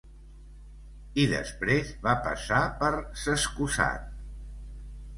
[1.25, 2.93] I després va passar per
[3.27, 4.13] s'escusat